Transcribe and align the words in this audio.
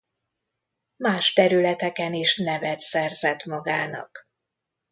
Más 0.95 1.33
területeken 1.33 2.13
is 2.13 2.37
nevet 2.37 2.79
szerzett 2.79 3.45
magának. 3.45 4.29